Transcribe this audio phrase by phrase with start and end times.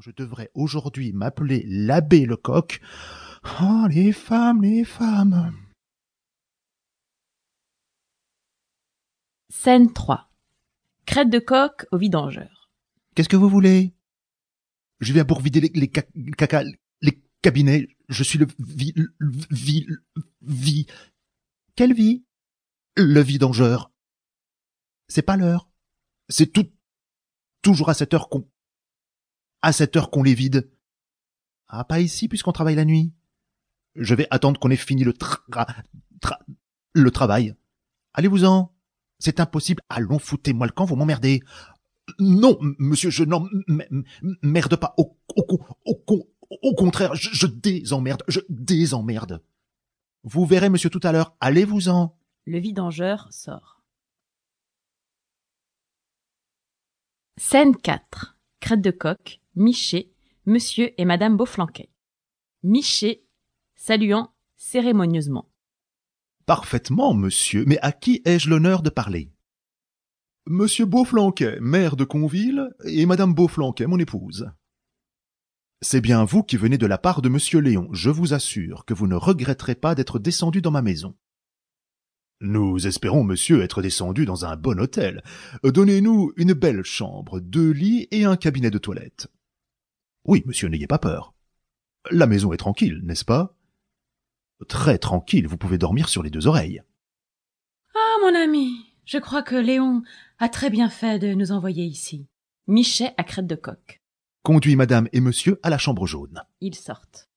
[0.00, 2.80] je devrais aujourd'hui m'appeler l'abbé Lecoq.
[3.62, 5.54] Oh, les femmes, les femmes.
[9.50, 10.30] Scène 3.
[11.06, 12.70] Crête de coq au vidangeur.
[13.14, 13.94] Qu'est-ce que vous voulez?
[15.00, 16.06] Je viens pour vider les, les ca-
[16.36, 16.62] caca,
[17.00, 17.88] les cabinets.
[18.08, 19.08] Je suis le vi, le
[19.50, 20.04] vi, le
[20.42, 20.86] vi.
[21.74, 22.24] Quelle vie?
[22.96, 23.90] Le vidangeur.
[25.08, 25.68] C'est pas l'heure.
[26.28, 26.70] C'est tout,
[27.62, 28.48] toujours à cette heure qu'on,
[29.62, 30.70] à cette heure qu'on les vide.
[31.68, 33.12] Ah, pas ici puisqu'on travaille la nuit.
[33.96, 35.38] Je vais attendre qu'on ait fini le tra,
[36.20, 36.38] tra-
[36.92, 37.54] le travail.
[38.14, 38.72] Allez-vous-en.
[39.18, 39.82] C'est impossible.
[39.88, 41.42] Allons, foutez-moi le camp, vous m'emmerdez.
[42.18, 43.46] Non, monsieur, je n'en
[44.42, 44.94] merde pas.
[44.96, 46.26] Au, au, con- au, con-
[46.62, 49.42] au contraire, je, je désemmerde, je désemmerde.
[50.24, 51.36] Vous verrez, monsieur, tout à l'heure.
[51.40, 52.16] Allez-vous-en.
[52.46, 53.82] Le vidangeur sort.
[57.36, 58.36] Scène 4.
[58.60, 60.12] Crête de coq, Miché,
[60.46, 61.90] monsieur et madame Beauflanquet.
[62.62, 63.24] Miché,
[63.74, 65.50] saluant cérémonieusement.
[66.46, 69.32] Parfaitement, monsieur, mais à qui ai-je l'honneur de parler?
[70.46, 74.50] Monsieur Beauflanquet, maire de Conville, et madame Beauflanquet, mon épouse.
[75.82, 77.88] C'est bien vous qui venez de la part de monsieur Léon.
[77.92, 81.16] Je vous assure que vous ne regretterez pas d'être descendu dans ma maison.
[82.40, 85.22] Nous espérons, monsieur, être descendu dans un bon hôtel.
[85.62, 89.28] Donnez-nous une belle chambre, deux lits et un cabinet de toilette.
[90.24, 91.34] Oui, monsieur, n'ayez pas peur.
[92.10, 93.56] La maison est tranquille, n'est-ce pas?
[94.68, 96.82] Très tranquille, vous pouvez dormir sur les deux oreilles.
[97.94, 98.70] Ah, mon ami,
[99.04, 100.02] je crois que Léon
[100.38, 102.28] a très bien fait de nous envoyer ici.
[102.66, 104.00] Michet à crête de coq.
[104.42, 106.42] Conduis madame et monsieur à la chambre jaune.
[106.60, 107.28] Ils sortent.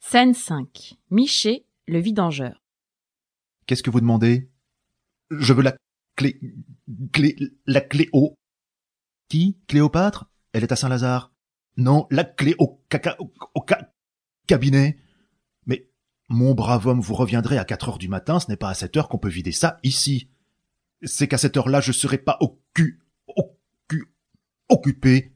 [0.00, 0.94] Scène 5.
[1.10, 2.62] Miché, le vidangeur.
[3.66, 4.48] Qu'est-ce que vous demandez?
[5.30, 5.76] Je veux la
[6.16, 6.40] clé...
[7.12, 7.36] clé...
[7.66, 8.34] la clé au...
[9.28, 10.30] Qui Cléopâtre?
[10.52, 11.32] Elle est à Saint-Lazare.
[11.76, 13.16] Non, la clé au caca...
[13.18, 13.92] au, au ca-
[14.46, 14.98] cabinet.
[15.66, 15.88] Mais,
[16.28, 18.96] mon brave homme, vous reviendrez à quatre heures du matin, ce n'est pas à cette
[18.96, 20.30] heure qu'on peut vider ça ici.
[21.02, 23.00] C'est qu'à cette heure-là, je serai pas au cul...
[24.68, 25.32] occupé.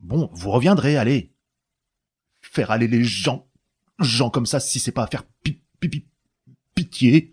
[0.00, 1.32] Bon, vous reviendrez, allez.
[2.42, 3.48] Faire aller les gens...
[4.00, 5.62] gens comme ça, si c'est pas à faire pi...
[5.80, 5.88] pi...
[5.88, 6.08] pi-
[6.74, 7.32] pitié.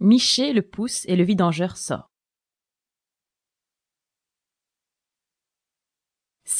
[0.00, 2.09] Miché le pousse et le vidangeur sort.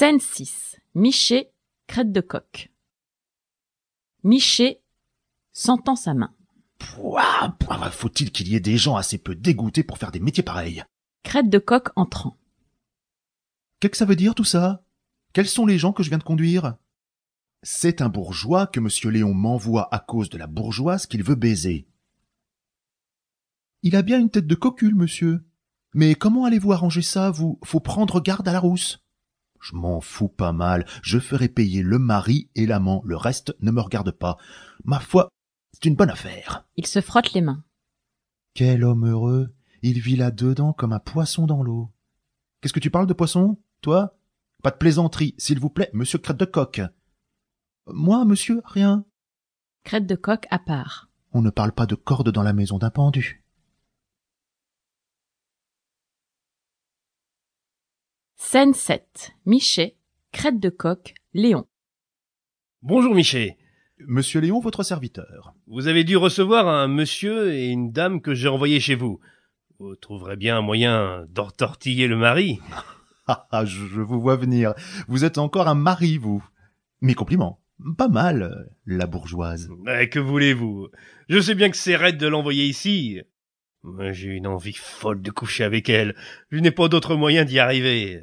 [0.00, 0.78] Scène 6.
[0.94, 1.52] Miché,
[1.86, 2.72] crête de coq.
[4.24, 4.80] Miché,
[5.52, 6.34] sentant sa main.
[6.78, 10.42] Pouah, pouah, faut-il qu'il y ait des gens assez peu dégoûtés pour faire des métiers
[10.42, 10.82] pareils?
[11.22, 12.38] Crête de coq entrant.
[13.78, 14.82] Qu'est-ce que ça veut dire tout ça?
[15.34, 16.78] Quels sont les gens que je viens de conduire?
[17.62, 21.86] C'est un bourgeois que monsieur Léon m'envoie à cause de la bourgeoise qu'il veut baiser.
[23.82, 25.44] Il a bien une tête de cocule, monsieur.
[25.92, 27.58] Mais comment allez-vous arranger ça, vous?
[27.64, 29.04] Faut prendre garde à la rousse.
[29.60, 30.86] Je m'en fous pas mal.
[31.02, 33.02] Je ferai payer le mari et l'amant.
[33.04, 34.38] Le reste ne me regarde pas.
[34.84, 35.28] Ma foi,
[35.72, 36.66] c'est une bonne affaire.
[36.76, 37.64] Il se frotte les mains.
[38.54, 41.90] Quel homme heureux Il vit là-dedans comme un poisson dans l'eau.
[42.60, 44.16] Qu'est-ce que tu parles de poisson, toi?
[44.62, 46.82] Pas de plaisanterie, s'il vous plaît, monsieur Crête de Coq.
[47.86, 49.04] Moi, monsieur, rien.
[49.84, 51.08] Crête de coq à part.
[51.32, 53.39] On ne parle pas de corde dans la maison d'un pendu.
[58.52, 59.30] Scène 7.
[59.46, 59.94] Miché,
[60.32, 61.68] crête de coq, Léon.
[62.82, 63.58] Bonjour Miché.
[64.08, 65.54] Monsieur Léon, votre serviteur.
[65.68, 69.20] Vous avez dû recevoir un monsieur et une dame que j'ai envoyés chez vous.
[69.78, 72.58] Vous trouverez bien un moyen d'entortiller le mari.
[73.28, 74.74] Ah, ah, je vous vois venir.
[75.06, 76.44] Vous êtes encore un mari, vous.
[77.00, 77.60] Mes compliments.
[77.96, 79.70] Pas mal, euh, la bourgeoise.
[79.84, 80.88] Mais que voulez-vous?
[81.28, 83.20] Je sais bien que c'est raide de l'envoyer ici.
[84.10, 86.14] J'ai une envie folle de coucher avec elle.
[86.50, 88.22] Je n'ai pas d'autre moyen d'y arriver.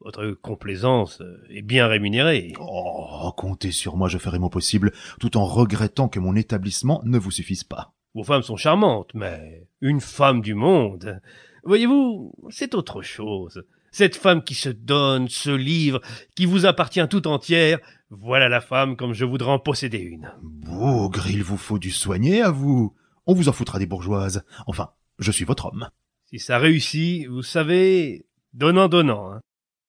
[0.00, 2.52] Votre complaisance est bien rémunérée.
[2.58, 7.18] Oh, comptez sur moi, je ferai mon possible, tout en regrettant que mon établissement ne
[7.18, 7.94] vous suffise pas.
[8.14, 11.20] Vos femmes sont charmantes, mais une femme du monde.
[11.64, 13.64] Voyez-vous, c'est autre chose.
[13.92, 16.00] Cette femme qui se donne, se livre,
[16.34, 17.78] qui vous appartient tout entière,
[18.10, 20.32] voilà la femme comme je voudrais en posséder une.
[20.42, 22.94] Bougre, il vous faut du soigner à vous.
[23.26, 24.44] On vous en foutra des bourgeoises.
[24.66, 25.88] Enfin, je suis votre homme.
[26.24, 29.32] Si ça réussit, vous savez, donnant, donnant.
[29.32, 29.40] hein.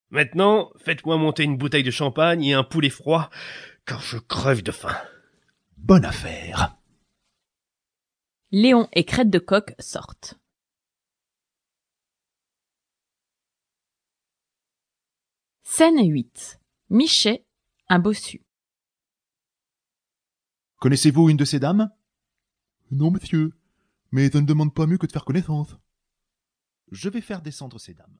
[0.09, 3.29] Maintenant, faites-moi monter une bouteille de champagne et un poulet froid,
[3.85, 4.95] car je crève de faim.
[5.77, 6.77] Bonne affaire.
[8.51, 10.35] Léon et crête de coq sortent.
[15.63, 16.59] Scène 8.
[16.89, 17.45] Miché,
[17.89, 18.43] un bossu.
[20.77, 21.89] Connaissez-vous une de ces dames?
[22.93, 23.51] Non, monsieur.
[24.11, 25.75] Mais ça ne demande pas mieux que de faire connaissance.
[26.91, 28.19] Je vais faire descendre ces dames.